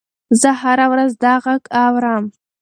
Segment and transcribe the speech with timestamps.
[0.41, 2.23] زه هره ورځ دا غږ اورم.